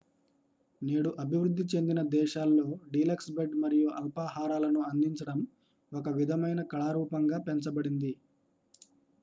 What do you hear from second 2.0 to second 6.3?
దేశాల్లో deluxe bed మరియు అల్పాహారాలను అందించడం ఒక